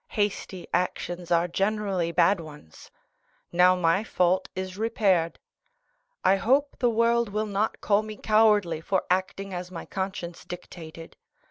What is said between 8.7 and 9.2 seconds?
for